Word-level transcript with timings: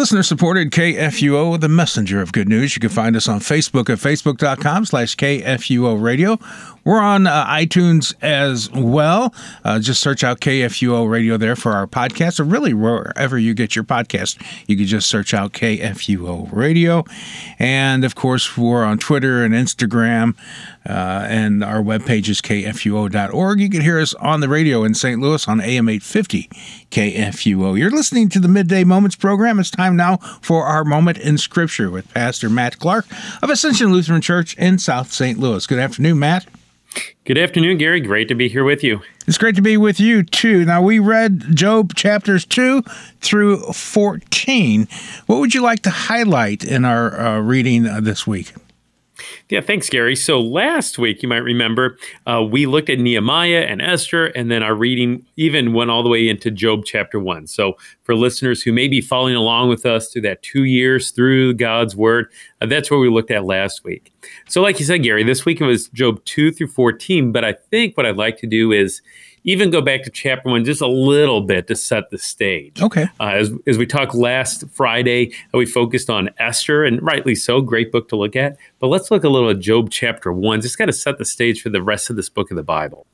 Listener 0.00 0.22
supported 0.22 0.70
KFUO, 0.70 1.60
the 1.60 1.68
messenger 1.68 2.22
of 2.22 2.32
good 2.32 2.48
news. 2.48 2.74
You 2.74 2.80
can 2.80 2.88
find 2.88 3.14
us 3.16 3.28
on 3.28 3.40
Facebook 3.40 3.90
at 3.90 3.98
facebook.com 3.98 4.86
slash 4.86 5.14
KFUO 5.14 6.00
radio. 6.00 6.38
We're 6.84 7.00
on 7.00 7.26
uh, 7.26 7.44
iTunes 7.44 8.14
as 8.22 8.70
well. 8.70 9.34
Uh, 9.62 9.78
just 9.78 10.00
search 10.00 10.24
out 10.24 10.40
KFUO 10.40 11.06
radio 11.06 11.36
there 11.36 11.54
for 11.54 11.72
our 11.72 11.86
podcast, 11.86 12.40
or 12.40 12.44
really 12.44 12.72
wherever 12.72 13.38
you 13.38 13.52
get 13.52 13.76
your 13.76 13.84
podcast, 13.84 14.42
you 14.66 14.74
can 14.74 14.86
just 14.86 15.06
search 15.06 15.34
out 15.34 15.52
KFUO 15.52 16.50
radio. 16.50 17.04
And 17.58 18.02
of 18.02 18.14
course, 18.14 18.56
we're 18.56 18.82
on 18.82 18.96
Twitter 18.96 19.44
and 19.44 19.52
Instagram, 19.52 20.34
uh, 20.88 21.26
and 21.28 21.62
our 21.62 21.82
webpage 21.82 22.28
is 22.28 22.40
kfuo.org. 22.40 23.60
You 23.60 23.68
can 23.68 23.82
hear 23.82 24.00
us 24.00 24.14
on 24.14 24.40
the 24.40 24.48
radio 24.48 24.84
in 24.84 24.94
St. 24.94 25.20
Louis 25.20 25.46
on 25.46 25.60
AM 25.60 25.88
850 25.88 26.48
KFUO. 26.90 27.78
You're 27.78 27.90
listening 27.90 28.28
to 28.30 28.40
the 28.40 28.48
Midday 28.48 28.84
Moments 28.84 29.16
program. 29.16 29.58
It's 29.58 29.70
time 29.70 29.96
now 29.96 30.16
for 30.40 30.64
our 30.64 30.84
moment 30.84 31.18
in 31.18 31.38
Scripture 31.38 31.90
with 31.90 32.12
Pastor 32.14 32.48
Matt 32.48 32.78
Clark 32.78 33.06
of 33.42 33.50
Ascension 33.50 33.92
Lutheran 33.92 34.20
Church 34.20 34.56
in 34.56 34.78
South 34.78 35.12
St. 35.12 35.38
Louis. 35.38 35.66
Good 35.66 35.78
afternoon, 35.78 36.18
Matt. 36.18 36.46
Good 37.24 37.38
afternoon, 37.38 37.78
Gary. 37.78 38.00
Great 38.00 38.28
to 38.28 38.34
be 38.34 38.48
here 38.48 38.64
with 38.64 38.82
you. 38.82 39.00
It's 39.26 39.38
great 39.38 39.54
to 39.56 39.62
be 39.62 39.76
with 39.76 40.00
you 40.00 40.24
too. 40.24 40.64
Now, 40.64 40.82
we 40.82 40.98
read 40.98 41.54
Job 41.54 41.94
chapters 41.94 42.44
2 42.46 42.82
through 43.20 43.58
14. 43.58 44.88
What 45.26 45.38
would 45.38 45.54
you 45.54 45.62
like 45.62 45.82
to 45.82 45.90
highlight 45.90 46.64
in 46.64 46.84
our 46.84 47.20
uh, 47.20 47.40
reading 47.40 47.86
uh, 47.86 48.00
this 48.00 48.26
week? 48.26 48.52
Yeah, 49.50 49.60
thanks, 49.60 49.88
Gary. 49.90 50.14
So 50.14 50.40
last 50.40 50.96
week, 50.96 51.22
you 51.24 51.28
might 51.28 51.38
remember, 51.38 51.98
uh, 52.24 52.40
we 52.48 52.66
looked 52.66 52.88
at 52.88 53.00
Nehemiah 53.00 53.66
and 53.68 53.82
Esther, 53.82 54.26
and 54.26 54.48
then 54.48 54.62
our 54.62 54.76
reading 54.76 55.26
even 55.36 55.72
went 55.72 55.90
all 55.90 56.04
the 56.04 56.08
way 56.08 56.28
into 56.28 56.52
Job 56.52 56.84
chapter 56.84 57.18
one. 57.18 57.48
So 57.48 57.74
for 58.10 58.16
listeners 58.16 58.60
who 58.60 58.72
may 58.72 58.88
be 58.88 59.00
following 59.00 59.36
along 59.36 59.68
with 59.68 59.86
us 59.86 60.08
through 60.08 60.22
that 60.22 60.42
two 60.42 60.64
years 60.64 61.12
through 61.12 61.54
God's 61.54 61.94
word, 61.94 62.26
uh, 62.60 62.66
that's 62.66 62.90
where 62.90 62.98
we 62.98 63.08
looked 63.08 63.30
at 63.30 63.44
last 63.44 63.84
week. 63.84 64.12
So, 64.48 64.60
like 64.60 64.80
you 64.80 64.84
said, 64.84 65.04
Gary, 65.04 65.22
this 65.22 65.44
week 65.44 65.60
it 65.60 65.64
was 65.64 65.86
Job 65.90 66.24
2 66.24 66.50
through 66.50 66.66
14, 66.66 67.30
but 67.30 67.44
I 67.44 67.52
think 67.52 67.96
what 67.96 68.06
I'd 68.06 68.16
like 68.16 68.36
to 68.38 68.48
do 68.48 68.72
is 68.72 69.00
even 69.44 69.70
go 69.70 69.80
back 69.80 70.02
to 70.02 70.10
chapter 70.10 70.50
one 70.50 70.64
just 70.64 70.80
a 70.80 70.88
little 70.88 71.40
bit 71.40 71.68
to 71.68 71.76
set 71.76 72.10
the 72.10 72.18
stage. 72.18 72.82
Okay. 72.82 73.06
Uh, 73.20 73.28
as, 73.28 73.52
as 73.68 73.78
we 73.78 73.86
talked 73.86 74.16
last 74.16 74.64
Friday, 74.72 75.32
uh, 75.54 75.58
we 75.58 75.66
focused 75.66 76.10
on 76.10 76.30
Esther, 76.38 76.84
and 76.84 77.00
rightly 77.00 77.36
so, 77.36 77.60
great 77.60 77.92
book 77.92 78.08
to 78.08 78.16
look 78.16 78.34
at. 78.34 78.56
But 78.80 78.88
let's 78.88 79.12
look 79.12 79.22
a 79.22 79.28
little 79.28 79.50
at 79.50 79.60
Job 79.60 79.88
chapter 79.88 80.32
one, 80.32 80.60
just 80.60 80.78
got 80.78 80.86
to 80.86 80.92
set 80.92 81.18
the 81.18 81.24
stage 81.24 81.62
for 81.62 81.68
the 81.68 81.80
rest 81.80 82.10
of 82.10 82.16
this 82.16 82.28
book 82.28 82.50
of 82.50 82.56
the 82.56 82.64
Bible. 82.64 83.06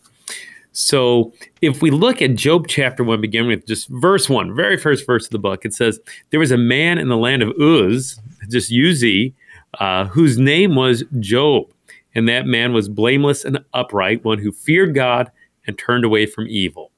So 0.77 1.33
if 1.63 1.81
we 1.81 1.91
look 1.91 2.21
at 2.21 2.35
Job 2.35 2.67
chapter 2.69 3.03
one, 3.03 3.21
beginning 3.23 3.49
with 3.49 3.67
just 3.67 3.89
verse 3.89 4.29
one, 4.29 4.55
very 4.55 4.77
first 4.77 5.07
verse 5.07 5.25
of 5.25 5.31
the 5.31 5.39
book, 5.39 5.65
it 5.65 5.73
says, 5.73 5.99
There 6.31 6.41
was 6.41 6.51
a 6.51 6.59
man 6.59 6.99
in 6.99 7.09
the 7.09 7.17
land 7.17 7.43
of 7.43 7.55
Uz, 7.59 8.21
just 8.51 8.71
Uz, 8.71 9.03
uh, 9.81 10.05
whose 10.05 10.37
name 10.39 10.75
was 10.75 11.03
Job. 11.19 11.73
And 12.15 12.29
that 12.29 12.47
man 12.47 12.75
was 12.75 12.91
blameless 12.91 13.45
and 13.45 13.65
upright, 13.73 14.23
one 14.23 14.39
who 14.39 14.53
feared 14.53 14.95
God 14.95 15.31
and 15.67 15.79
turned 15.79 16.05
away 16.05 16.27
from 16.27 16.47
evil. 16.47 16.91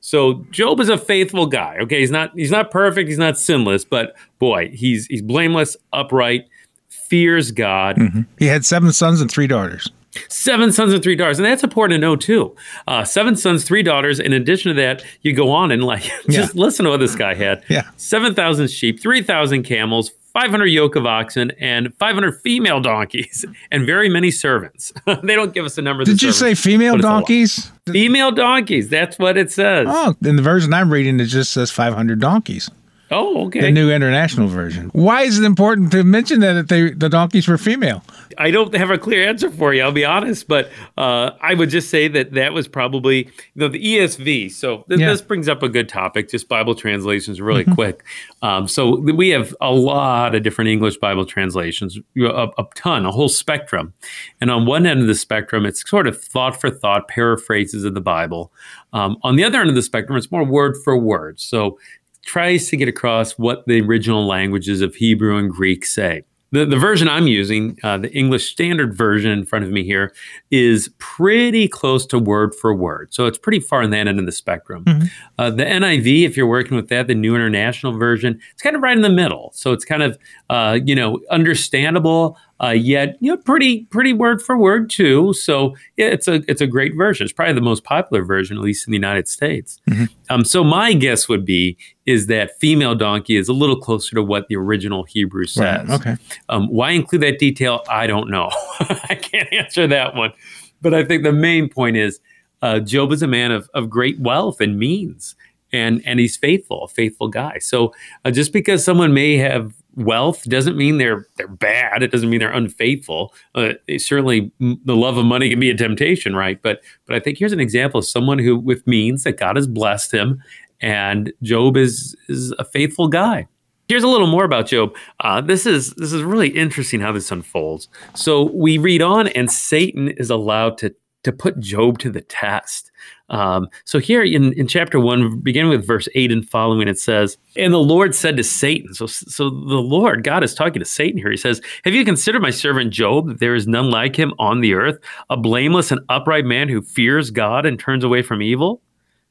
So 0.00 0.44
Job 0.50 0.80
is 0.80 0.88
a 0.88 0.96
faithful 0.96 1.46
guy. 1.46 1.76
Okay, 1.80 2.00
he's 2.00 2.10
not 2.10 2.30
he's 2.34 2.50
not 2.50 2.70
perfect, 2.70 3.08
he's 3.08 3.18
not 3.18 3.38
sinless, 3.38 3.84
but 3.84 4.16
boy, 4.38 4.70
he's 4.72 5.06
he's 5.06 5.22
blameless, 5.22 5.76
upright, 5.92 6.48
fears 6.88 7.50
God. 7.50 7.96
Mm-hmm. 7.96 8.22
He 8.38 8.46
had 8.46 8.64
seven 8.64 8.92
sons 8.92 9.20
and 9.20 9.30
three 9.30 9.46
daughters. 9.46 9.90
Seven 10.28 10.72
sons 10.72 10.92
and 10.92 11.02
three 11.02 11.16
daughters, 11.16 11.38
and 11.38 11.46
that's 11.46 11.64
important 11.64 11.96
to 11.96 12.00
know 12.00 12.16
too. 12.16 12.54
Uh, 12.86 13.04
seven 13.04 13.36
sons, 13.36 13.64
three 13.64 13.82
daughters. 13.82 14.20
In 14.20 14.32
addition 14.32 14.74
to 14.74 14.80
that, 14.80 15.04
you 15.22 15.32
go 15.32 15.50
on 15.50 15.70
and 15.70 15.84
like 15.84 16.02
just 16.30 16.54
yeah. 16.54 16.60
listen 16.60 16.84
to 16.84 16.90
what 16.90 17.00
this 17.00 17.14
guy 17.14 17.34
had. 17.34 17.64
Yeah, 17.68 17.88
seven 17.96 18.34
thousand 18.34 18.70
sheep, 18.70 19.00
three 19.00 19.22
thousand 19.22 19.64
camels, 19.64 20.12
500 20.36 20.66
yoke 20.66 20.96
of 20.96 21.06
oxen 21.06 21.50
and 21.52 21.94
500 21.94 22.42
female 22.42 22.78
donkeys 22.78 23.46
and 23.70 23.86
very 23.86 24.10
many 24.10 24.30
servants. 24.30 24.92
they 25.22 25.34
don't 25.34 25.54
give 25.54 25.64
us 25.64 25.78
a 25.78 25.82
number. 25.82 26.04
Did 26.04 26.22
you 26.22 26.30
servants, 26.30 26.60
say 26.60 26.70
female 26.70 26.98
donkeys? 26.98 27.72
Female 27.86 28.32
donkeys. 28.32 28.90
That's 28.90 29.18
what 29.18 29.38
it 29.38 29.50
says. 29.50 29.86
Oh, 29.88 30.14
in 30.22 30.36
the 30.36 30.42
version 30.42 30.74
I'm 30.74 30.92
reading, 30.92 31.18
it 31.20 31.26
just 31.26 31.52
says 31.52 31.70
500 31.70 32.20
donkeys. 32.20 32.70
Oh, 33.10 33.46
okay. 33.46 33.60
The 33.60 33.70
new 33.70 33.90
international 33.90 34.48
version. 34.48 34.90
Why 34.92 35.22
is 35.22 35.38
it 35.38 35.44
important 35.44 35.90
to 35.92 36.04
mention 36.04 36.40
that 36.40 36.68
they, 36.68 36.90
the 36.90 37.08
donkeys 37.08 37.48
were 37.48 37.56
female? 37.56 38.02
I 38.38 38.50
don't 38.50 38.74
have 38.74 38.90
a 38.90 38.98
clear 38.98 39.28
answer 39.28 39.50
for 39.50 39.72
you. 39.74 39.82
I'll 39.82 39.92
be 39.92 40.04
honest, 40.04 40.48
but 40.48 40.70
uh, 40.96 41.30
I 41.40 41.54
would 41.54 41.70
just 41.70 41.90
say 41.90 42.08
that 42.08 42.32
that 42.32 42.52
was 42.52 42.68
probably 42.68 43.24
you 43.26 43.32
know 43.54 43.68
the 43.68 43.82
ESV. 43.82 44.52
So 44.52 44.84
th- 44.88 45.00
yeah. 45.00 45.10
this 45.10 45.22
brings 45.22 45.48
up 45.48 45.62
a 45.62 45.68
good 45.68 45.88
topic. 45.88 46.28
Just 46.28 46.48
Bible 46.48 46.74
translations, 46.74 47.40
really 47.40 47.64
mm-hmm. 47.64 47.74
quick. 47.74 48.04
Um, 48.42 48.68
so 48.68 49.00
we 49.00 49.30
have 49.30 49.54
a 49.60 49.72
lot 49.72 50.34
of 50.34 50.42
different 50.42 50.68
English 50.68 50.98
Bible 50.98 51.24
translations, 51.24 51.98
a, 52.18 52.48
a, 52.58 52.64
ton, 52.74 53.06
a 53.06 53.10
whole 53.10 53.28
spectrum. 53.28 53.92
And 54.40 54.50
on 54.50 54.66
one 54.66 54.86
end 54.86 55.00
of 55.00 55.06
the 55.06 55.14
spectrum, 55.14 55.66
it's 55.66 55.88
sort 55.88 56.06
of 56.06 56.20
thought 56.20 56.60
for 56.60 56.70
thought 56.70 57.08
paraphrases 57.08 57.84
of 57.84 57.94
the 57.94 58.00
Bible. 58.00 58.52
Um, 58.92 59.16
on 59.22 59.36
the 59.36 59.44
other 59.44 59.60
end 59.60 59.68
of 59.68 59.74
the 59.74 59.82
spectrum, 59.82 60.16
it's 60.16 60.30
more 60.30 60.44
word 60.44 60.76
for 60.84 60.96
word. 60.96 61.40
So 61.40 61.78
tries 62.26 62.68
to 62.68 62.76
get 62.76 62.88
across 62.88 63.32
what 63.32 63.66
the 63.66 63.80
original 63.80 64.26
languages 64.26 64.80
of 64.82 64.94
Hebrew 64.96 65.36
and 65.38 65.50
Greek 65.50 65.86
say. 65.86 66.24
The, 66.56 66.64
the 66.64 66.78
version 66.78 67.06
I'm 67.06 67.26
using, 67.26 67.78
uh, 67.82 67.98
the 67.98 68.10
English 68.16 68.50
Standard 68.50 68.96
Version 68.96 69.30
in 69.30 69.44
front 69.44 69.66
of 69.66 69.70
me 69.70 69.84
here, 69.84 70.14
is 70.50 70.88
pretty 70.96 71.68
close 71.68 72.06
to 72.06 72.18
word 72.18 72.54
for 72.54 72.74
word. 72.74 73.12
So 73.12 73.26
it's 73.26 73.36
pretty 73.36 73.60
far 73.60 73.82
in 73.82 73.90
that 73.90 74.08
end 74.08 74.18
of 74.18 74.24
the 74.24 74.32
spectrum. 74.32 74.84
Mm-hmm. 74.84 75.06
Uh, 75.38 75.50
the 75.50 75.64
NIV, 75.64 76.24
if 76.24 76.34
you're 76.34 76.46
working 76.46 76.74
with 76.74 76.88
that, 76.88 77.08
the 77.08 77.14
New 77.14 77.34
International 77.34 77.92
Version, 77.92 78.40
it's 78.52 78.62
kind 78.62 78.74
of 78.74 78.80
right 78.80 78.96
in 78.96 79.02
the 79.02 79.10
middle. 79.10 79.50
So 79.54 79.72
it's 79.72 79.84
kind 79.84 80.02
of, 80.02 80.18
uh, 80.48 80.78
you 80.82 80.94
know, 80.94 81.20
understandable, 81.30 82.38
uh, 82.62 82.70
yet 82.70 83.16
you 83.20 83.30
know 83.30 83.36
pretty 83.36 83.84
pretty 83.84 84.12
word 84.12 84.40
for 84.40 84.56
word 84.56 84.88
too. 84.90 85.32
So 85.34 85.74
yeah, 85.96 86.06
it's 86.06 86.28
a 86.28 86.42
it's 86.48 86.60
a 86.60 86.66
great 86.66 86.94
version. 86.96 87.24
It's 87.24 87.32
probably 87.32 87.54
the 87.54 87.60
most 87.60 87.84
popular 87.84 88.24
version, 88.24 88.56
at 88.56 88.62
least 88.62 88.86
in 88.86 88.92
the 88.92 88.96
United 88.96 89.28
States. 89.28 89.80
Mm-hmm. 89.88 90.04
Um, 90.30 90.44
so 90.44 90.64
my 90.64 90.92
guess 90.92 91.28
would 91.28 91.44
be 91.44 91.76
is 92.06 92.26
that 92.26 92.58
female 92.58 92.94
donkey 92.94 93.36
is 93.36 93.48
a 93.48 93.52
little 93.52 93.76
closer 93.76 94.14
to 94.14 94.22
what 94.22 94.48
the 94.48 94.56
original 94.56 95.04
Hebrew 95.04 95.46
says. 95.46 95.88
Right. 95.88 96.00
Okay. 96.00 96.16
Um, 96.48 96.68
why 96.68 96.92
include 96.92 97.22
that 97.22 97.38
detail? 97.38 97.82
I 97.88 98.06
don't 98.06 98.30
know. 98.30 98.50
I 98.80 99.18
can't 99.20 99.52
answer 99.52 99.86
that 99.88 100.14
one. 100.14 100.32
But 100.80 100.94
I 100.94 101.04
think 101.04 101.24
the 101.24 101.32
main 101.32 101.68
point 101.68 101.96
is 101.96 102.20
uh, 102.62 102.80
Job 102.80 103.12
is 103.12 103.22
a 103.22 103.26
man 103.26 103.50
of, 103.50 103.68
of 103.74 103.90
great 103.90 104.18
wealth 104.20 104.60
and 104.60 104.78
means 104.78 105.34
and 105.72 106.02
and 106.04 106.20
he's 106.20 106.36
faithful, 106.36 106.84
a 106.84 106.88
faithful 106.88 107.28
guy. 107.28 107.58
So 107.58 107.92
uh, 108.24 108.30
just 108.30 108.52
because 108.52 108.84
someone 108.84 109.12
may 109.12 109.36
have 109.36 109.74
wealth 109.96 110.44
doesn't 110.44 110.76
mean 110.76 110.98
they're 110.98 111.26
they're 111.36 111.48
bad. 111.48 112.02
It 112.02 112.12
doesn't 112.12 112.30
mean 112.30 112.40
they're 112.40 112.52
unfaithful. 112.52 113.34
Uh, 113.54 113.72
certainly, 113.98 114.52
the 114.60 114.96
love 114.96 115.16
of 115.16 115.24
money 115.24 115.50
can 115.50 115.58
be 115.58 115.70
a 115.70 115.76
temptation, 115.76 116.36
right? 116.36 116.60
But 116.62 116.82
but 117.06 117.16
I 117.16 117.20
think 117.20 117.38
here's 117.38 117.52
an 117.52 117.60
example 117.60 117.98
of 117.98 118.06
someone 118.06 118.38
who, 118.38 118.56
with 118.58 118.86
means 118.86 119.24
that 119.24 119.38
God 119.38 119.56
has 119.56 119.66
blessed 119.66 120.12
him, 120.12 120.42
and 120.80 121.32
Job 121.42 121.76
is 121.76 122.14
is 122.28 122.52
a 122.58 122.64
faithful 122.64 123.08
guy. 123.08 123.48
Here's 123.88 124.02
a 124.02 124.08
little 124.08 124.26
more 124.26 124.44
about 124.44 124.66
Job. 124.66 124.94
Uh, 125.20 125.40
this 125.40 125.64
is 125.64 125.94
this 125.94 126.12
is 126.12 126.22
really 126.22 126.48
interesting 126.48 127.00
how 127.00 127.12
this 127.12 127.30
unfolds. 127.30 127.88
So 128.14 128.50
we 128.52 128.78
read 128.78 129.02
on, 129.02 129.28
and 129.28 129.50
Satan 129.50 130.08
is 130.10 130.30
allowed 130.30 130.78
to 130.78 130.94
to 131.26 131.32
put 131.32 131.60
Job 131.60 131.98
to 131.98 132.10
the 132.10 132.22
test. 132.22 132.90
Um, 133.28 133.68
so 133.84 133.98
here 133.98 134.22
in, 134.22 134.52
in 134.54 134.68
chapter 134.68 134.98
one, 134.98 135.40
beginning 135.40 135.70
with 135.70 135.86
verse 135.86 136.08
eight 136.14 136.32
and 136.32 136.48
following, 136.48 136.88
it 136.88 136.98
says, 136.98 137.36
"And 137.56 137.74
the 137.74 137.78
Lord 137.78 138.14
said 138.14 138.36
to 138.36 138.44
Satan." 138.44 138.94
So, 138.94 139.06
so 139.06 139.50
the 139.50 139.82
Lord 139.82 140.22
God 140.22 140.44
is 140.44 140.54
talking 140.54 140.78
to 140.78 140.86
Satan 140.86 141.18
here. 141.18 141.30
He 141.30 141.36
says, 141.36 141.60
"Have 141.84 141.92
you 141.92 142.04
considered 142.04 142.40
my 142.40 142.50
servant 142.50 142.92
Job? 142.92 143.38
There 143.38 143.54
is 143.54 143.66
none 143.66 143.90
like 143.90 144.16
him 144.16 144.32
on 144.38 144.60
the 144.60 144.74
earth, 144.74 144.98
a 145.28 145.36
blameless 145.36 145.90
and 145.90 146.00
upright 146.08 146.44
man 146.44 146.68
who 146.68 146.80
fears 146.80 147.30
God 147.30 147.66
and 147.66 147.78
turns 147.78 148.04
away 148.04 148.22
from 148.22 148.40
evil." 148.40 148.80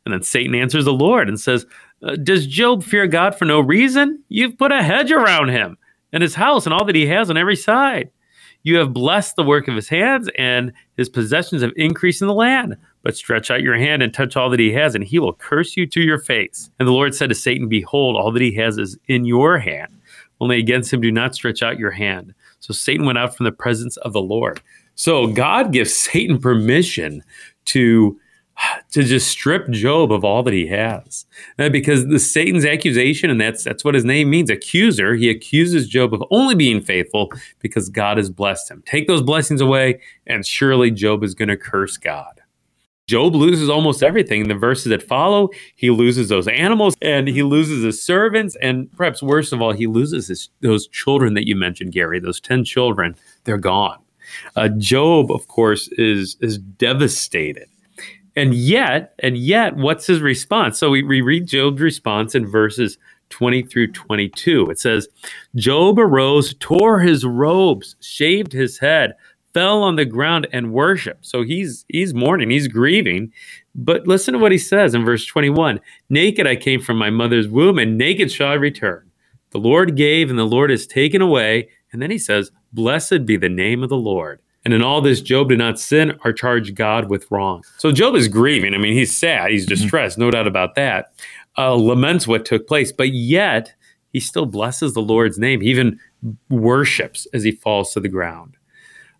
And 0.05 0.13
then 0.13 0.21
Satan 0.21 0.53
answers 0.53 0.85
the 0.85 0.93
Lord 0.93 1.27
and 1.27 1.39
says, 1.39 1.65
uh, 2.03 2.15
"Does 2.17 2.45
Job 2.45 2.83
fear 2.83 3.07
God 3.07 3.33
for 3.33 3.45
no 3.45 3.59
reason? 3.59 4.21
You've 4.29 4.57
put 4.57 4.71
a 4.71 4.83
hedge 4.83 5.11
around 5.11 5.49
him 5.49 5.77
and 6.11 6.21
his 6.21 6.35
house 6.35 6.65
and 6.65 6.73
all 6.73 6.85
that 6.85 6.95
he 6.95 7.07
has 7.07 7.29
on 7.29 7.37
every 7.37 7.55
side." 7.55 8.11
You 8.65 8.77
have 8.77 8.93
blessed 8.93 9.35
the 9.35 9.43
work 9.43 9.67
of 9.67 9.75
his 9.75 9.87
hands, 9.87 10.27
and 10.39 10.73
his 10.97 11.07
possessions 11.07 11.61
have 11.61 11.71
increased 11.75 12.23
in 12.23 12.27
the 12.27 12.33
land. 12.33 12.75
But 13.03 13.15
stretch 13.15 13.51
out 13.51 13.61
your 13.61 13.77
hand 13.77 14.01
and 14.01 14.11
touch 14.11 14.35
all 14.35 14.49
that 14.49 14.59
he 14.59 14.71
has, 14.73 14.95
and 14.95 15.03
he 15.03 15.19
will 15.19 15.33
curse 15.33 15.77
you 15.77 15.85
to 15.85 16.01
your 16.01 16.17
face. 16.17 16.71
And 16.79 16.87
the 16.87 16.91
Lord 16.91 17.13
said 17.13 17.29
to 17.29 17.35
Satan, 17.35 17.69
Behold, 17.69 18.15
all 18.15 18.31
that 18.31 18.41
he 18.41 18.55
has 18.55 18.79
is 18.79 18.97
in 19.07 19.23
your 19.23 19.59
hand. 19.59 19.95
Only 20.41 20.57
against 20.57 20.91
him 20.91 20.99
do 20.99 21.11
not 21.11 21.35
stretch 21.35 21.61
out 21.61 21.77
your 21.77 21.91
hand. 21.91 22.33
So 22.59 22.73
Satan 22.73 23.05
went 23.05 23.19
out 23.19 23.37
from 23.37 23.43
the 23.43 23.51
presence 23.51 23.97
of 23.97 24.13
the 24.13 24.21
Lord. 24.21 24.59
So 24.95 25.27
God 25.27 25.71
gives 25.71 25.93
Satan 25.93 26.39
permission 26.39 27.23
to 27.65 28.19
to 28.91 29.03
just 29.03 29.27
strip 29.27 29.69
Job 29.69 30.11
of 30.11 30.23
all 30.23 30.43
that 30.43 30.53
he 30.53 30.67
has. 30.67 31.25
Uh, 31.59 31.69
because 31.69 32.07
the 32.07 32.19
Satan's 32.19 32.65
accusation, 32.65 33.29
and 33.29 33.39
that's 33.39 33.63
that's 33.63 33.83
what 33.83 33.95
his 33.95 34.05
name 34.05 34.29
means, 34.29 34.49
accuser, 34.49 35.15
he 35.15 35.29
accuses 35.29 35.87
Job 35.87 36.13
of 36.13 36.23
only 36.31 36.55
being 36.55 36.81
faithful 36.81 37.31
because 37.59 37.89
God 37.89 38.17
has 38.17 38.29
blessed 38.29 38.69
him. 38.69 38.83
Take 38.85 39.07
those 39.07 39.21
blessings 39.21 39.61
away, 39.61 39.99
and 40.27 40.45
surely 40.45 40.91
Job 40.91 41.23
is 41.23 41.35
going 41.35 41.49
to 41.49 41.57
curse 41.57 41.97
God. 41.97 42.41
Job 43.07 43.35
loses 43.35 43.69
almost 43.69 44.01
everything. 44.01 44.41
In 44.41 44.47
the 44.47 44.55
verses 44.55 44.85
that 44.85 45.03
follow, 45.03 45.49
he 45.75 45.91
loses 45.91 46.29
those 46.29 46.47
animals 46.47 46.95
and 47.01 47.27
he 47.27 47.43
loses 47.43 47.83
his 47.83 48.01
servants. 48.01 48.55
And 48.61 48.91
perhaps 48.97 49.21
worst 49.21 49.53
of 49.53 49.61
all, 49.61 49.73
he 49.73 49.85
loses 49.85 50.27
his, 50.27 50.49
those 50.61 50.87
children 50.87 51.35
that 51.35 51.47
you 51.47 51.55
mentioned, 51.55 51.91
Gary, 51.91 52.19
those 52.19 52.41
10 52.41 52.63
children, 52.63 53.15
they're 53.43 53.59
gone. 53.59 53.99
Uh, 54.55 54.69
Job, 54.69 55.31
of 55.31 55.47
course, 55.47 55.87
is, 55.99 56.35
is 56.41 56.57
devastated. 56.57 57.67
And 58.35 58.53
yet, 58.53 59.13
and 59.19 59.37
yet, 59.37 59.75
what's 59.75 60.07
his 60.07 60.21
response? 60.21 60.77
So 60.77 60.89
we, 60.89 61.03
we 61.03 61.21
read 61.21 61.47
Job's 61.47 61.81
response 61.81 62.35
in 62.35 62.45
verses 62.45 62.97
20 63.29 63.63
through 63.63 63.91
22. 63.91 64.69
It 64.69 64.79
says, 64.79 65.07
Job 65.55 65.97
arose, 65.97 66.53
tore 66.59 66.99
his 66.99 67.25
robes, 67.25 67.95
shaved 68.01 68.51
his 68.51 68.79
head, 68.79 69.13
fell 69.53 69.83
on 69.83 69.95
the 69.95 70.05
ground 70.05 70.47
and 70.51 70.73
worshiped. 70.73 71.25
So 71.25 71.43
he's 71.43 71.85
he's 71.87 72.13
mourning, 72.13 72.49
he's 72.49 72.67
grieving. 72.67 73.31
But 73.73 74.07
listen 74.07 74.33
to 74.33 74.39
what 74.39 74.51
he 74.51 74.57
says 74.57 74.93
in 74.93 75.05
verse 75.05 75.25
21. 75.25 75.79
Naked 76.09 76.45
I 76.45 76.55
came 76.55 76.81
from 76.81 76.97
my 76.97 77.09
mother's 77.09 77.47
womb, 77.47 77.79
and 77.79 77.97
naked 77.97 78.31
shall 78.31 78.49
I 78.49 78.53
return. 78.55 79.09
The 79.51 79.59
Lord 79.59 79.95
gave, 79.95 80.29
and 80.29 80.37
the 80.37 80.43
Lord 80.43 80.69
has 80.69 80.85
taken 80.85 81.21
away. 81.21 81.69
And 81.91 82.01
then 82.01 82.11
he 82.11 82.17
says, 82.17 82.51
Blessed 82.73 83.25
be 83.25 83.37
the 83.37 83.49
name 83.49 83.81
of 83.81 83.89
the 83.89 83.97
Lord. 83.97 84.41
And 84.65 84.73
in 84.73 84.81
all 84.81 84.99
this, 84.99 85.21
Job 85.21 85.49
did 85.49 85.59
not 85.59 85.79
sin 85.79 86.17
or 86.25 86.33
charge 86.33 86.73
God 86.73 87.09
with 87.09 87.29
wrong. 87.29 87.63
So 87.77 87.91
Job 87.91 88.15
is 88.15 88.27
grieving. 88.27 88.73
I 88.73 88.77
mean, 88.77 88.93
he's 88.93 89.15
sad, 89.15 89.51
he's 89.51 89.65
mm-hmm. 89.65 89.75
distressed, 89.75 90.17
no 90.17 90.31
doubt 90.31 90.47
about 90.47 90.75
that. 90.75 91.13
Uh, 91.57 91.75
laments 91.75 92.27
what 92.27 92.45
took 92.45 92.67
place, 92.67 92.91
but 92.91 93.13
yet 93.13 93.73
he 94.11 94.19
still 94.19 94.45
blesses 94.45 94.93
the 94.93 95.01
Lord's 95.01 95.37
name. 95.37 95.61
He 95.61 95.69
even 95.69 95.99
worships 96.49 97.27
as 97.33 97.43
he 97.43 97.51
falls 97.51 97.93
to 97.93 97.99
the 97.99 98.09
ground 98.09 98.57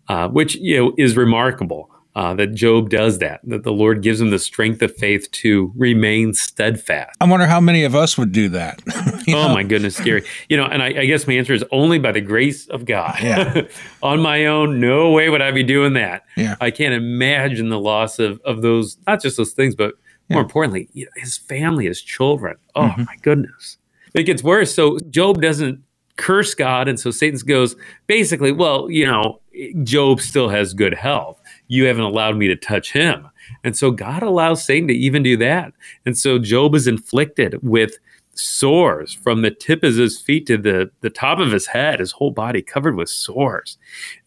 uh, 0.08 0.28
which 0.28 0.56
you 0.56 0.76
know 0.76 0.92
is 0.98 1.16
remarkable. 1.16 1.90
Uh, 2.16 2.32
that 2.32 2.54
Job 2.54 2.88
does 2.88 3.18
that, 3.18 3.42
that 3.44 3.62
the 3.62 3.72
Lord 3.72 4.00
gives 4.00 4.22
him 4.22 4.30
the 4.30 4.38
strength 4.38 4.80
of 4.80 4.96
faith 4.96 5.30
to 5.32 5.70
remain 5.76 6.32
steadfast. 6.32 7.14
I 7.20 7.26
wonder 7.26 7.44
how 7.44 7.60
many 7.60 7.84
of 7.84 7.94
us 7.94 8.16
would 8.16 8.32
do 8.32 8.48
that. 8.48 8.80
oh 8.96 9.22
know? 9.28 9.48
my 9.50 9.62
goodness, 9.62 9.96
scary. 9.96 10.24
You 10.48 10.56
know, 10.56 10.64
and 10.64 10.82
I, 10.82 10.86
I, 10.86 11.04
guess 11.04 11.26
my 11.26 11.34
answer 11.34 11.52
is 11.52 11.62
only 11.70 11.98
by 11.98 12.12
the 12.12 12.22
grace 12.22 12.68
of 12.68 12.86
God. 12.86 13.18
Yeah. 13.22 13.66
On 14.02 14.22
my 14.22 14.46
own, 14.46 14.80
no 14.80 15.10
way 15.10 15.28
would 15.28 15.42
I 15.42 15.50
be 15.50 15.62
doing 15.62 15.92
that. 15.92 16.24
Yeah. 16.38 16.56
I 16.58 16.70
can't 16.70 16.94
imagine 16.94 17.68
the 17.68 17.78
loss 17.78 18.18
of, 18.18 18.40
of 18.46 18.62
those, 18.62 18.96
not 19.06 19.20
just 19.20 19.36
those 19.36 19.52
things, 19.52 19.74
but 19.74 19.92
more 20.30 20.40
importantly, 20.40 20.88
his 21.16 21.36
family, 21.36 21.84
his 21.84 22.00
children. 22.00 22.56
Oh 22.74 22.84
mm-hmm. 22.84 23.02
my 23.02 23.16
goodness. 23.20 23.76
It 24.14 24.22
gets 24.22 24.42
worse. 24.42 24.74
So 24.74 24.98
Job 25.10 25.42
doesn't 25.42 25.82
curse 26.16 26.54
God. 26.54 26.88
And 26.88 26.98
so 26.98 27.10
Satan 27.10 27.38
goes, 27.46 27.76
basically, 28.06 28.52
well, 28.52 28.90
you 28.90 29.06
know, 29.06 29.40
Job 29.82 30.20
still 30.20 30.48
has 30.48 30.74
good 30.74 30.94
health. 30.94 31.40
You 31.68 31.84
haven't 31.86 32.04
allowed 32.04 32.36
me 32.36 32.48
to 32.48 32.56
touch 32.56 32.92
him. 32.92 33.28
And 33.64 33.76
so 33.76 33.90
God 33.90 34.22
allows 34.22 34.64
Satan 34.64 34.88
to 34.88 34.94
even 34.94 35.22
do 35.22 35.36
that. 35.38 35.72
And 36.04 36.16
so 36.16 36.38
Job 36.38 36.74
is 36.74 36.86
inflicted 36.86 37.58
with 37.62 37.98
sores 38.38 39.12
from 39.12 39.42
the 39.42 39.50
tip 39.50 39.82
of 39.82 39.94
his 39.94 40.20
feet 40.20 40.46
to 40.46 40.58
the, 40.58 40.90
the 41.00 41.10
top 41.10 41.38
of 41.38 41.50
his 41.50 41.66
head, 41.66 42.00
his 42.00 42.12
whole 42.12 42.30
body 42.30 42.62
covered 42.62 42.96
with 42.96 43.08
sores. 43.08 43.78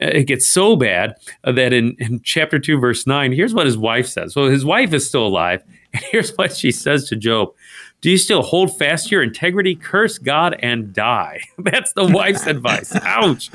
Uh, 0.02 0.08
it 0.08 0.24
gets 0.26 0.48
so 0.48 0.76
bad 0.76 1.16
that 1.44 1.74
in, 1.74 1.96
in 2.00 2.22
chapter 2.22 2.60
2, 2.60 2.80
verse 2.80 3.06
9, 3.06 3.32
here's 3.32 3.54
what 3.54 3.66
his 3.66 3.78
wife 3.78 4.08
says. 4.08 4.34
So 4.34 4.48
his 4.48 4.66
wife 4.66 4.94
is 4.94 5.08
still 5.08 5.26
alive. 5.26 5.64
And 5.92 6.04
here's 6.12 6.30
what 6.38 6.56
she 6.56 6.72
says 6.72 7.10
to 7.10 7.16
Job 7.16 7.52
Do 8.02 8.12
you 8.12 8.18
still 8.20 8.44
hold 8.44 8.78
fast 8.78 9.08
to 9.08 9.16
your 9.16 9.24
integrity? 9.24 9.74
Curse 9.74 10.20
God 10.20 10.56
and 10.60 10.94
die. 10.94 11.42
That's 11.58 11.94
the 11.94 12.06
wife's 12.06 12.46
advice. 12.46 12.96
Ouch. 12.98 13.50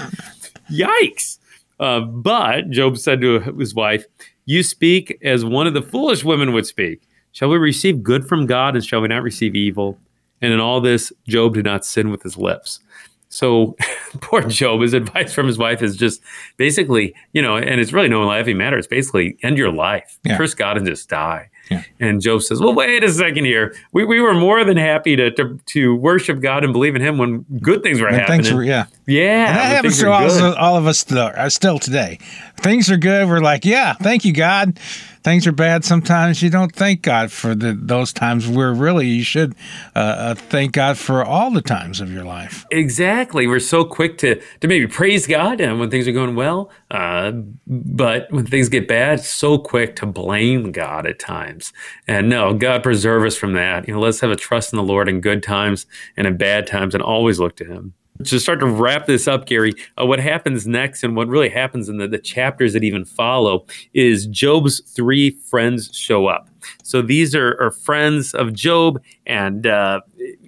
Yikes. 0.69 1.39
Uh, 1.81 2.01
but 2.01 2.71
Job 2.71 2.99
said 2.99 3.21
to 3.21 3.41
his 3.41 3.75
wife, 3.75 4.05
You 4.47 4.63
speak 4.63 5.19
as 5.23 5.45
one 5.45 5.67
of 5.67 5.75
the 5.75 5.83
foolish 5.83 6.25
women 6.25 6.53
would 6.53 6.67
speak. 6.67 7.03
Shall 7.33 7.49
we 7.49 7.57
receive 7.57 8.03
good 8.03 8.29
from 8.29 8.47
God 8.47 8.77
and 8.77 8.85
shall 8.85 9.01
we 9.01 9.09
not 9.09 9.23
receive 9.23 9.57
evil? 9.57 9.99
And 10.41 10.53
in 10.53 10.61
all 10.61 10.81
this, 10.81 11.13
Job 11.27 11.55
did 11.55 11.65
not 11.65 11.85
sin 11.85 12.11
with 12.11 12.23
his 12.23 12.37
lips. 12.37 12.81
So 13.29 13.77
poor 14.21 14.43
Job, 14.43 14.83
his 14.83 14.93
advice 14.93 15.33
from 15.33 15.49
his 15.49 15.59
wife 15.59 15.83
is 15.83 15.97
just 15.97 16.23
basically, 16.57 17.15
you 17.33 17.43
know, 17.43 17.57
and 17.57 17.81
it's 17.81 17.93
really 17.93 18.09
no 18.09 18.25
laughing 18.25 18.57
matter. 18.57 18.79
It's 18.79 18.87
basically 18.87 19.37
end 19.43 19.59
your 19.59 19.73
life, 19.73 20.19
yeah. 20.25 20.37
curse 20.37 20.55
God 20.55 20.77
and 20.77 20.87
just 20.87 21.09
die. 21.09 21.51
Yeah. 21.71 21.83
And 21.99 22.21
Job 22.21 22.43
says, 22.43 22.61
Well, 22.61 22.75
wait 22.75 23.03
a 23.03 23.11
second 23.11 23.45
here. 23.45 23.75
We, 23.93 24.05
we 24.05 24.21
were 24.21 24.35
more 24.35 24.65
than 24.65 24.77
happy 24.77 25.17
to, 25.17 25.31
to, 25.33 25.59
to 25.67 25.97
worship 25.97 26.41
God 26.41 26.63
and 26.63 26.73
believe 26.73 26.95
in 26.95 27.03
Him 27.03 27.19
when 27.19 27.43
good 27.61 27.83
things 27.83 28.01
were 28.01 28.07
when 28.07 28.21
happening. 28.21 28.43
Things 28.43 28.53
were, 28.53 28.63
yeah. 28.63 28.87
Yeah. 29.07 29.49
And 29.49 29.57
that 29.57 29.67
happens 29.77 29.99
to 30.01 30.11
all, 30.11 30.55
all, 30.57 30.77
of 30.77 30.87
us 30.87 30.99
still, 30.99 31.31
uh, 31.35 31.49
still 31.49 31.79
today. 31.79 32.19
Things 32.59 32.91
are 32.91 32.97
good. 32.97 33.29
We're 33.29 33.41
like, 33.41 33.65
Yeah, 33.65 33.95
thank 33.95 34.25
you, 34.25 34.33
God 34.33 34.79
things 35.25 35.47
are 35.47 35.53
bad 35.53 35.85
sometimes 35.85 36.43
you 36.43 36.51
don't 36.51 36.77
thank 36.77 37.03
god 37.03 37.33
for 37.33 37.55
the, 37.55 37.73
those 37.73 38.13
times. 38.13 38.47
Where 38.47 38.73
really 38.73 39.09
you 39.09 39.25
should 39.25 39.55
uh, 39.97 39.99
uh, 39.99 40.35
thank 40.35 40.73
god 40.73 40.99
for 40.99 41.25
all 41.25 41.51
the 41.51 41.63
times 41.63 42.01
of 42.01 42.13
your 42.13 42.25
life. 42.25 42.65
Exactly. 42.71 43.47
We're 43.47 43.59
so 43.59 43.85
quick 43.85 44.19
to 44.19 44.41
to 44.61 44.69
maybe 44.69 44.87
praise 44.87 45.27
god 45.27 45.61
and 45.61 45.81
when 45.81 45.91
things 45.91 46.07
are 46.07 46.13
going 46.13 46.37
well 46.37 46.71
uh, 46.91 47.33
but 47.67 48.31
when 48.31 48.47
things 48.47 48.69
get 48.69 48.87
bad 48.87 49.21
so 49.21 49.59
quick 49.59 49.97
to 49.97 50.07
blame 50.07 50.71
god 50.71 51.07
at 51.07 51.19
times. 51.19 51.73
And 52.07 52.29
no 52.29 52.55
god 52.55 52.83
preserve 52.83 53.25
us 53.25 53.37
from 53.37 53.55
that. 53.55 53.89
You 53.89 53.95
know 53.95 54.01
let's 54.01 54.21
have 54.21 54.31
a 54.31 54.37
trust 54.37 54.73
in 54.73 54.77
the 54.77 54.83
lord 54.83 55.09
in 55.09 55.21
good 55.21 55.43
times 55.43 55.87
and 56.17 56.27
in 56.27 56.37
bad 56.37 56.67
times 56.67 56.95
and 56.95 57.03
always 57.03 57.41
look 57.41 57.57
to 57.57 57.65
him 57.65 57.95
to 58.23 58.39
start 58.39 58.61
to 58.61 58.67
wrap 58.67 59.07
this 59.07 59.27
up, 59.27 59.47
Gary, 59.47 59.75
uh, 60.01 60.07
what 60.07 60.21
happens 60.21 60.67
next 60.67 61.03
and 61.03 61.17
what 61.17 61.27
really 61.27 61.49
happens 61.49 61.89
in 61.89 61.97
the, 61.97 62.07
the 62.07 62.19
chapters 62.19 62.73
that 62.75 62.85
even 62.85 63.05
follow 63.05 63.67
is 63.93 64.27
Job's 64.27 64.81
three 64.81 65.31
friends 65.31 65.91
show 65.97 66.27
up. 66.27 66.49
So 66.85 67.03
these 67.03 67.35
are, 67.35 67.61
are 67.61 67.73
friends 67.73 68.33
of 68.33 68.53
Job. 68.53 69.03
And 69.27 69.67
uh, 69.67 70.03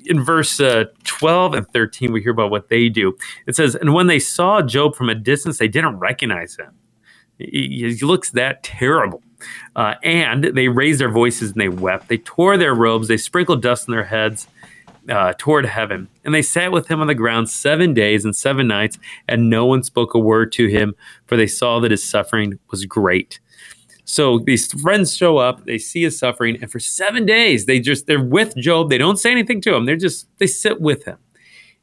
in 0.04 0.22
verse 0.22 0.60
uh, 0.60 0.84
12 1.04 1.54
and 1.54 1.68
13, 1.72 2.12
we 2.12 2.22
hear 2.22 2.30
about 2.30 2.50
what 2.50 2.68
they 2.68 2.88
do. 2.88 3.16
It 3.46 3.56
says, 3.56 3.74
And 3.74 3.92
when 3.92 4.06
they 4.06 4.20
saw 4.20 4.62
Job 4.62 4.94
from 4.94 5.08
a 5.08 5.14
distance, 5.14 5.58
they 5.58 5.68
didn't 5.68 5.98
recognize 5.98 6.56
him. 6.56 6.72
He, 7.38 7.96
he 7.98 8.06
looks 8.06 8.30
that 8.30 8.62
terrible. 8.62 9.22
Uh, 9.74 9.94
and 10.04 10.44
they 10.44 10.68
raised 10.68 11.00
their 11.00 11.10
voices 11.10 11.50
and 11.50 11.60
they 11.60 11.68
wept. 11.68 12.08
They 12.08 12.18
tore 12.18 12.56
their 12.56 12.74
robes, 12.74 13.08
they 13.08 13.16
sprinkled 13.16 13.60
dust 13.60 13.88
on 13.88 13.92
their 13.94 14.04
heads 14.04 14.46
uh, 15.08 15.32
toward 15.38 15.66
heaven. 15.66 16.08
And 16.24 16.34
they 16.34 16.42
sat 16.42 16.72
with 16.72 16.88
him 16.88 17.00
on 17.00 17.06
the 17.06 17.14
ground 17.14 17.48
seven 17.48 17.94
days 17.94 18.24
and 18.24 18.34
seven 18.34 18.66
nights, 18.66 18.98
and 19.28 19.50
no 19.50 19.66
one 19.66 19.82
spoke 19.82 20.14
a 20.14 20.18
word 20.18 20.52
to 20.52 20.66
him, 20.66 20.94
for 21.26 21.36
they 21.36 21.46
saw 21.46 21.80
that 21.80 21.90
his 21.90 22.08
suffering 22.08 22.58
was 22.70 22.84
great. 22.84 23.40
So 24.04 24.38
these 24.38 24.72
friends 24.80 25.16
show 25.16 25.38
up, 25.38 25.64
they 25.64 25.78
see 25.78 26.02
his 26.02 26.16
suffering, 26.18 26.58
and 26.62 26.70
for 26.70 26.78
seven 26.78 27.26
days 27.26 27.66
they 27.66 27.80
just 27.80 28.06
they're 28.06 28.22
with 28.22 28.56
Job. 28.56 28.88
They 28.88 28.98
don't 28.98 29.18
say 29.18 29.32
anything 29.32 29.60
to 29.62 29.74
him. 29.74 29.84
They're 29.84 29.96
just 29.96 30.28
they 30.38 30.46
sit 30.46 30.80
with 30.80 31.04
him. 31.04 31.18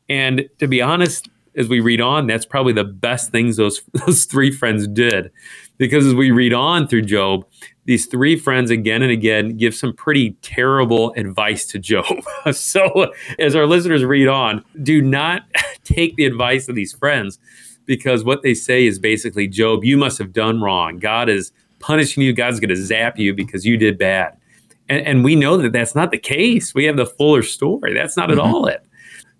And 0.08 0.48
to 0.60 0.68
be 0.68 0.82
honest, 0.82 1.30
as 1.56 1.68
we 1.68 1.80
read 1.80 2.02
on, 2.02 2.28
that's 2.28 2.46
probably 2.46 2.74
the 2.74 2.84
best 2.84 3.32
things 3.32 3.58
those 3.58 3.82
those 4.06 4.26
three 4.26 4.52
friends 4.52 4.88
did. 4.88 5.32
Because 5.78 6.06
as 6.06 6.14
we 6.14 6.32
read 6.32 6.54
on 6.54 6.88
through 6.88 7.02
Job, 7.04 7.46
these 7.86 8.06
three 8.06 8.38
friends 8.38 8.70
again 8.70 9.02
and 9.02 9.12
again 9.12 9.58
give 9.58 9.76
some 9.76 9.94
pretty 9.94 10.32
terrible 10.42 11.14
advice 11.14 11.66
to 11.68 11.80
Job. 11.80 12.24
so, 12.52 13.12
as 13.40 13.56
our 13.56 13.66
listeners 13.66 14.04
read 14.04 14.28
on, 14.28 14.64
do 14.82 15.02
not 15.02 15.44
take 15.84 16.16
the 16.16 16.26
advice 16.26 16.68
of 16.70 16.76
these 16.76 16.94
friends 16.94 17.40
because 17.86 18.24
what 18.24 18.44
they 18.44 18.54
say 18.54 18.86
is 18.86 19.00
basically, 19.00 19.48
Job, 19.48 19.84
you 19.84 19.98
must 19.98 20.18
have 20.18 20.32
done 20.32 20.62
wrong. 20.62 21.00
God 21.00 21.30
is 21.30 21.52
punishing 21.80 22.24
you. 22.24 22.34
God's 22.34 22.60
going 22.60 22.70
to 22.70 22.78
zap 22.78 23.20
you 23.20 23.34
because 23.34 23.66
you 23.66 23.78
did 23.78 23.98
bad. 23.98 24.38
And, 24.90 25.06
and, 25.06 25.24
we 25.24 25.36
know 25.36 25.56
that 25.58 25.72
that's 25.72 25.96
not 25.96 26.12
the 26.12 26.18
case. 26.18 26.76
We 26.76 26.84
have 26.86 26.98
the 26.98 27.06
fuller 27.06 27.42
story. 27.42 27.94
That's 27.94 28.18
not 28.18 28.30
mm-hmm. 28.30 28.40
at 28.40 28.46
all 28.46 28.66
it. 28.68 28.86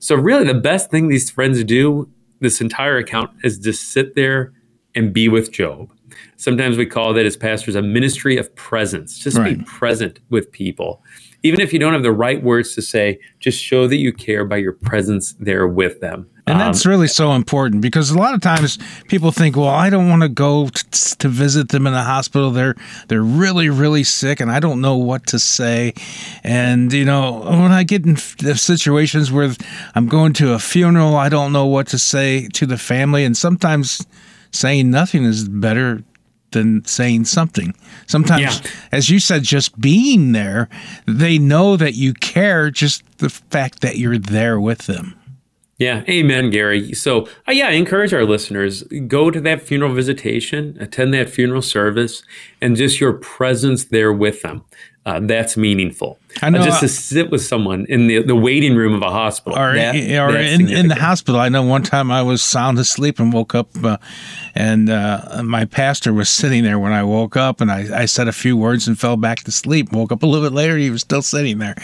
So, 0.04 0.16
really, 0.16 0.44
the 0.44 0.54
best 0.54 0.92
thing 0.92 1.08
these 1.08 1.32
friends 1.32 1.64
do, 1.64 2.10
this 2.42 2.60
entire 2.60 2.98
account, 2.98 3.32
is 3.44 3.58
just 3.58 3.94
sit 3.94 4.16
there 4.16 4.52
and 4.96 5.14
be 5.14 5.30
with 5.30 5.54
Job 5.54 5.90
Sometimes 6.36 6.78
we 6.78 6.86
call 6.86 7.14
that 7.14 7.26
as 7.26 7.38
pastors 7.38 7.76
a 7.76 7.82
ministry 7.82 8.38
of 8.38 8.54
presence. 8.56 9.18
Just 9.18 9.38
right. 9.38 9.58
be 9.58 9.64
present 9.64 10.20
with 10.30 10.52
people. 10.52 11.02
Even 11.44 11.62
if 11.62 11.72
you 11.72 11.80
don't 11.80 11.94
have 11.94 12.04
the 12.04 12.12
right 12.12 12.44
words 12.44 12.76
to 12.76 12.82
say, 12.82 13.18
just 13.40 13.62
show 13.62 13.88
that 13.88 13.96
you 13.96 14.12
care 14.12 14.44
by 14.44 14.58
your 14.58 14.74
presence 14.74 15.36
there 15.40 15.68
with 15.68 16.02
them. 16.02 16.30
And 16.46 16.60
that's 16.60 16.86
um, 16.86 16.90
really 16.90 17.08
so 17.08 17.32
important 17.32 17.82
because 17.82 18.10
a 18.10 18.18
lot 18.18 18.34
of 18.34 18.42
times 18.42 18.78
people 19.08 19.32
think, 19.32 19.56
"Well, 19.56 19.70
I 19.70 19.90
don't 19.90 20.10
want 20.10 20.24
to 20.24 20.30
go 20.30 20.68
t- 20.68 21.16
to 21.20 21.30
visit 21.30 21.70
them 21.70 21.88
in 21.88 21.94
the 21.94 22.04
hospital. 22.04 22.52
They're 22.52 22.76
they're 23.08 23.24
really 23.24 23.70
really 23.70 24.04
sick, 24.04 24.42
and 24.42 24.52
I 24.52 24.60
don't 24.60 24.82
know 24.82 24.98
what 24.98 25.26
to 25.28 25.40
say." 25.40 25.94
And 26.44 26.92
you 26.92 27.06
know, 27.06 27.40
when 27.46 27.72
I 27.72 27.84
get 27.84 28.06
in 28.06 28.18
situations 28.18 29.32
where 29.32 29.54
I'm 29.96 30.08
going 30.08 30.34
to 30.34 30.54
a 30.54 30.60
funeral, 30.60 31.16
I 31.16 31.30
don't 31.30 31.54
know 31.54 31.66
what 31.66 31.88
to 31.88 31.98
say 31.98 32.50
to 32.50 32.66
the 32.66 32.78
family, 32.78 33.24
and 33.24 33.38
sometimes 33.38 34.06
saying 34.52 34.92
nothing 34.92 35.24
is 35.24 35.48
better 35.48 36.04
than 36.52 36.86
saying 36.86 37.26
something. 37.26 37.74
Sometimes, 38.06 38.42
yeah. 38.42 38.72
as 38.92 39.10
you 39.10 39.20
said, 39.20 39.44
just 39.44 39.80
being 39.80 40.34
there, 40.34 40.70
they 41.06 41.38
know 41.38 41.78
that 41.78 41.96
you 41.96 42.14
care, 42.14 42.70
just 42.70 43.04
the 43.18 43.30
fact 43.30 43.82
that 43.82 43.98
you're 43.98 44.20
there 44.20 44.60
with 44.60 44.86
them. 44.86 45.16
Yeah, 45.80 46.04
amen, 46.08 46.52
Gary. 46.52 46.94
So, 46.94 47.28
uh, 47.48 47.52
yeah, 47.52 47.68
I 47.68 47.72
encourage 47.72 48.14
our 48.14 48.26
listeners 48.26 48.84
go 49.08 49.32
to 49.32 49.42
that 49.42 49.62
funeral 49.62 49.94
visitation, 49.94 50.78
attend 50.80 51.14
that 51.16 51.30
funeral 51.30 51.64
service, 51.64 52.24
and 52.62 52.76
just 52.76 53.02
your 53.02 53.14
presence 53.14 53.86
there 53.86 54.14
with 54.14 54.44
them. 54.44 54.64
Uh, 55.06 55.20
that's 55.20 55.58
meaningful. 55.58 56.18
I 56.42 56.50
know, 56.50 56.62
uh, 56.62 56.66
just 56.66 56.80
to 56.80 56.88
sit 56.88 57.30
with 57.30 57.44
someone 57.44 57.86
in 57.90 58.08
the, 58.08 58.22
the 58.22 58.36
waiting 58.36 58.76
room 58.76 58.94
of 58.94 59.02
a 59.02 59.10
hospital. 59.10 59.60
Or, 59.60 59.76
that, 59.76 59.96
or 59.96 60.38
in, 60.38 60.70
in 60.70 60.88
the 60.88 60.96
hospital. 60.96 61.42
I 61.42 61.50
know 61.50 61.64
one 61.64 61.84
time 61.84 62.10
I 62.10 62.22
was 62.22 62.42
sound 62.42 62.80
asleep 62.80 63.20
and 63.20 63.34
woke 63.34 63.54
up, 63.54 63.68
uh, 63.84 63.98
and 64.56 64.90
uh, 64.90 65.42
my 65.44 65.66
pastor 65.66 66.14
was 66.14 66.30
sitting 66.30 66.64
there 66.64 66.80
when 66.80 66.94
I 66.94 67.04
woke 67.04 67.36
up, 67.36 67.60
and 67.60 67.70
I, 67.70 68.04
I 68.04 68.06
said 68.06 68.30
a 68.30 68.32
few 68.32 68.56
words 68.56 68.88
and 68.88 68.98
fell 68.98 69.18
back 69.18 69.40
to 69.40 69.52
sleep. 69.52 69.92
Woke 69.92 70.14
up 70.14 70.24
a 70.24 70.26
little 70.26 70.48
bit 70.48 70.56
later, 70.56 70.78
he 70.78 70.90
was 70.90 71.02
still 71.02 71.22
sitting 71.22 71.58
there. 71.58 71.76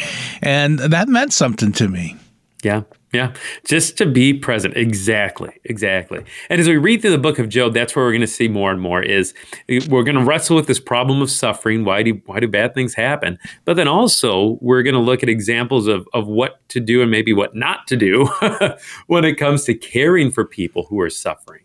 And 0.41 0.79
that 0.79 1.09
meant 1.09 1.33
something 1.33 1.73
to 1.73 1.89
me. 1.89 2.15
Yeah, 2.63 2.83
yeah, 3.11 3.33
just 3.65 3.97
to 3.97 4.05
be 4.05 4.33
present. 4.33 4.77
Exactly, 4.77 5.49
exactly. 5.63 6.23
And 6.49 6.61
as 6.61 6.67
we 6.67 6.77
read 6.77 7.01
through 7.01 7.11
the 7.11 7.17
book 7.17 7.39
of 7.39 7.49
Job, 7.49 7.73
that's 7.73 7.95
where 7.95 8.05
we're 8.05 8.11
going 8.11 8.21
to 8.21 8.27
see 8.27 8.47
more 8.47 8.71
and 8.71 8.79
more 8.79 9.01
is 9.01 9.33
we're 9.67 10.03
going 10.03 10.15
to 10.15 10.23
wrestle 10.23 10.55
with 10.55 10.67
this 10.67 10.79
problem 10.79 11.21
of 11.21 11.31
suffering. 11.31 11.85
Why 11.85 12.03
do 12.03 12.21
why 12.27 12.39
do 12.39 12.47
bad 12.47 12.75
things 12.75 12.93
happen? 12.93 13.39
But 13.65 13.75
then 13.75 13.87
also 13.87 14.59
we're 14.61 14.83
going 14.83 14.93
to 14.93 15.01
look 15.01 15.23
at 15.23 15.29
examples 15.29 15.87
of 15.87 16.07
of 16.13 16.27
what 16.27 16.67
to 16.69 16.79
do 16.79 17.01
and 17.01 17.09
maybe 17.09 17.33
what 17.33 17.55
not 17.55 17.87
to 17.87 17.97
do 17.97 18.25
when 19.07 19.25
it 19.25 19.35
comes 19.35 19.63
to 19.65 19.73
caring 19.73 20.29
for 20.29 20.45
people 20.45 20.83
who 20.83 20.99
are 21.01 21.09
suffering. 21.09 21.61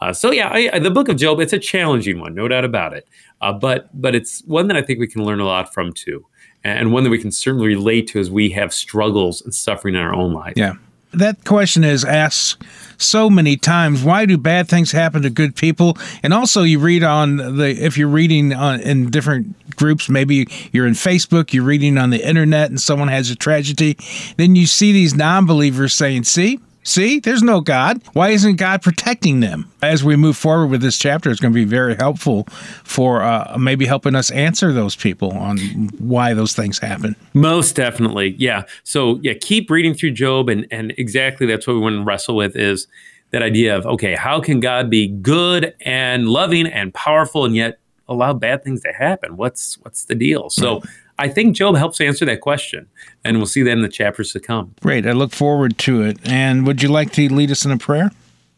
Uh, 0.00 0.12
so 0.12 0.32
yeah, 0.32 0.50
I, 0.50 0.78
the 0.80 0.90
book 0.90 1.08
of 1.08 1.16
Job 1.16 1.38
it's 1.38 1.52
a 1.52 1.58
challenging 1.58 2.20
one, 2.20 2.34
no 2.34 2.48
doubt 2.48 2.64
about 2.64 2.94
it. 2.94 3.06
Uh, 3.40 3.52
but 3.52 3.88
but 3.98 4.16
it's 4.16 4.42
one 4.46 4.66
that 4.68 4.76
I 4.76 4.82
think 4.82 4.98
we 4.98 5.06
can 5.06 5.24
learn 5.24 5.38
a 5.38 5.46
lot 5.46 5.72
from 5.72 5.92
too 5.92 6.26
and 6.64 6.92
one 6.92 7.04
that 7.04 7.10
we 7.10 7.18
can 7.18 7.32
certainly 7.32 7.68
relate 7.68 8.08
to 8.08 8.20
as 8.20 8.30
we 8.30 8.50
have 8.50 8.72
struggles 8.72 9.42
and 9.42 9.54
suffering 9.54 9.94
in 9.94 10.00
our 10.00 10.14
own 10.14 10.32
life. 10.32 10.54
Yeah. 10.56 10.74
That 11.12 11.44
question 11.44 11.82
is 11.82 12.04
asked 12.04 12.62
so 12.96 13.28
many 13.28 13.56
times. 13.56 14.04
Why 14.04 14.26
do 14.26 14.38
bad 14.38 14.68
things 14.68 14.92
happen 14.92 15.22
to 15.22 15.30
good 15.30 15.56
people? 15.56 15.98
And 16.22 16.32
also, 16.32 16.62
you 16.62 16.78
read 16.78 17.02
on 17.02 17.36
the 17.36 17.70
if 17.70 17.98
you're 17.98 18.06
reading 18.06 18.52
on 18.52 18.80
in 18.80 19.10
different 19.10 19.76
groups, 19.76 20.08
maybe 20.08 20.46
you're 20.70 20.86
in 20.86 20.92
Facebook, 20.92 21.52
you're 21.52 21.64
reading 21.64 21.98
on 21.98 22.10
the 22.10 22.24
internet, 22.24 22.70
and 22.70 22.80
someone 22.80 23.08
has 23.08 23.28
a 23.28 23.34
tragedy, 23.34 23.96
then 24.36 24.54
you 24.54 24.66
see 24.66 24.92
these 24.92 25.12
non-believers 25.12 25.94
saying, 25.94 26.24
"See, 26.24 26.60
See, 26.82 27.20
there's 27.20 27.42
no 27.42 27.60
God. 27.60 28.00
Why 28.14 28.30
isn't 28.30 28.56
God 28.56 28.80
protecting 28.80 29.40
them? 29.40 29.70
As 29.82 30.02
we 30.02 30.16
move 30.16 30.36
forward 30.36 30.68
with 30.68 30.80
this 30.80 30.98
chapter, 30.98 31.30
it's 31.30 31.40
going 31.40 31.52
to 31.52 31.54
be 31.54 31.64
very 31.64 31.94
helpful 31.94 32.44
for 32.84 33.22
uh, 33.22 33.56
maybe 33.58 33.84
helping 33.84 34.14
us 34.14 34.30
answer 34.30 34.72
those 34.72 34.96
people 34.96 35.32
on 35.32 35.58
why 35.98 36.32
those 36.32 36.54
things 36.54 36.78
happen. 36.78 37.16
Most 37.34 37.76
definitely. 37.76 38.34
Yeah. 38.38 38.64
So, 38.82 39.20
yeah, 39.22 39.34
keep 39.34 39.70
reading 39.70 39.92
through 39.92 40.12
Job. 40.12 40.48
And, 40.48 40.66
and 40.70 40.94
exactly 40.96 41.46
that's 41.46 41.66
what 41.66 41.74
we 41.74 41.80
want 41.80 41.96
to 41.96 42.02
wrestle 42.02 42.34
with 42.34 42.56
is 42.56 42.86
that 43.30 43.42
idea 43.42 43.76
of, 43.76 43.86
okay, 43.86 44.14
how 44.14 44.40
can 44.40 44.58
God 44.58 44.88
be 44.88 45.06
good 45.06 45.74
and 45.82 46.28
loving 46.28 46.66
and 46.66 46.94
powerful 46.94 47.44
and 47.44 47.54
yet 47.54 47.78
allow 48.08 48.32
bad 48.32 48.64
things 48.64 48.80
to 48.82 48.92
happen? 48.92 49.36
What's, 49.36 49.78
what's 49.82 50.06
the 50.06 50.14
deal? 50.14 50.48
So, 50.48 50.80
right. 50.80 50.84
I 51.20 51.28
think 51.28 51.54
Job 51.54 51.76
helps 51.76 52.00
answer 52.00 52.24
that 52.24 52.40
question, 52.40 52.88
and 53.24 53.36
we'll 53.36 53.46
see 53.46 53.62
that 53.62 53.72
in 53.72 53.82
the 53.82 53.90
chapters 53.90 54.32
to 54.32 54.40
come. 54.40 54.74
Great. 54.80 55.06
I 55.06 55.12
look 55.12 55.32
forward 55.32 55.76
to 55.78 56.02
it. 56.02 56.18
And 56.24 56.66
would 56.66 56.82
you 56.82 56.88
like 56.88 57.12
to 57.12 57.32
lead 57.32 57.50
us 57.50 57.66
in 57.66 57.70
a 57.70 57.76
prayer? 57.76 58.10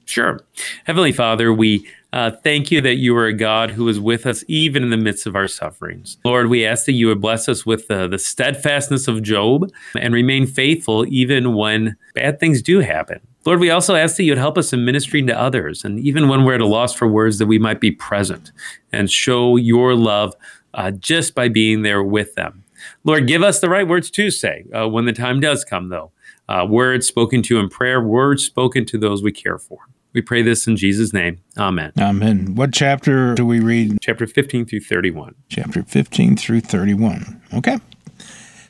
Sure. 0.04 0.40
Heavenly 0.84 1.10
Father, 1.10 1.52
we 1.52 1.88
uh, 2.12 2.30
thank 2.44 2.70
you 2.70 2.80
that 2.82 2.96
you 2.96 3.16
are 3.16 3.26
a 3.26 3.32
God 3.32 3.70
who 3.70 3.88
is 3.88 3.98
with 3.98 4.26
us 4.26 4.44
even 4.46 4.84
in 4.84 4.90
the 4.90 4.96
midst 4.96 5.26
of 5.26 5.34
our 5.34 5.48
sufferings. 5.48 6.18
Lord, 6.24 6.48
we 6.48 6.64
ask 6.64 6.86
that 6.86 6.92
you 6.92 7.08
would 7.08 7.20
bless 7.20 7.48
us 7.48 7.66
with 7.66 7.90
uh, 7.90 8.06
the 8.06 8.18
steadfastness 8.18 9.08
of 9.08 9.22
Job 9.22 9.72
and 9.98 10.14
remain 10.14 10.46
faithful 10.46 11.04
even 11.08 11.54
when 11.54 11.96
bad 12.14 12.38
things 12.38 12.62
do 12.62 12.78
happen. 12.78 13.20
Lord, 13.44 13.58
we 13.58 13.70
also 13.70 13.96
ask 13.96 14.16
that 14.16 14.22
you'd 14.22 14.38
help 14.38 14.56
us 14.56 14.72
in 14.72 14.84
ministering 14.84 15.26
to 15.26 15.36
others, 15.36 15.84
and 15.84 15.98
even 15.98 16.28
when 16.28 16.44
we're 16.44 16.54
at 16.54 16.60
a 16.60 16.66
loss 16.66 16.94
for 16.94 17.08
words, 17.08 17.38
that 17.38 17.46
we 17.46 17.58
might 17.58 17.80
be 17.80 17.90
present 17.90 18.52
and 18.92 19.10
show 19.10 19.56
your 19.56 19.96
love 19.96 20.36
uh, 20.74 20.90
just 20.90 21.34
by 21.34 21.48
being 21.48 21.82
there 21.82 22.02
with 22.02 22.34
them. 22.34 22.64
Lord, 23.04 23.26
give 23.26 23.42
us 23.42 23.60
the 23.60 23.68
right 23.68 23.86
words 23.86 24.10
to 24.10 24.30
say 24.30 24.64
uh, 24.74 24.88
when 24.88 25.04
the 25.04 25.12
time 25.12 25.40
does 25.40 25.64
come, 25.64 25.88
though. 25.88 26.10
Uh, 26.48 26.66
words 26.68 27.06
spoken 27.06 27.42
to 27.42 27.58
in 27.58 27.68
prayer, 27.68 28.00
words 28.00 28.44
spoken 28.44 28.84
to 28.86 28.98
those 28.98 29.22
we 29.22 29.32
care 29.32 29.58
for. 29.58 29.78
We 30.12 30.20
pray 30.20 30.42
this 30.42 30.66
in 30.66 30.76
Jesus' 30.76 31.12
name. 31.12 31.40
Amen. 31.56 31.92
Amen. 31.98 32.54
What 32.54 32.72
chapter 32.72 33.34
do 33.34 33.46
we 33.46 33.60
read? 33.60 33.98
Chapter 34.02 34.26
15 34.26 34.66
through 34.66 34.80
31. 34.80 35.34
Chapter 35.48 35.82
15 35.82 36.36
through 36.36 36.60
31. 36.60 37.40
Okay. 37.54 37.78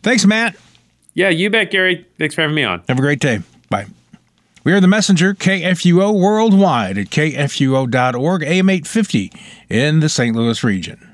Thanks, 0.02 0.25
Matt. 0.25 0.56
Yeah, 1.14 1.30
you 1.30 1.50
bet, 1.50 1.71
Gary. 1.71 2.06
Thanks 2.18 2.35
for 2.35 2.42
having 2.42 2.54
me 2.54 2.64
on. 2.64 2.82
Have 2.88 2.99
a 2.99 3.02
great 3.02 3.21
day. 3.21 3.40
Bye. 3.68 3.87
We 4.64 4.73
are 4.73 4.80
the 4.80 4.87
messenger, 4.87 5.35
KFUO 5.35 6.14
worldwide 6.18 6.97
at 6.97 7.06
kfuo.org, 7.09 8.42
AM 8.44 8.71
850 8.71 9.32
in 9.68 9.99
the 9.99 10.09
St. 10.09 10.37
Louis 10.37 10.62
region. 10.62 11.12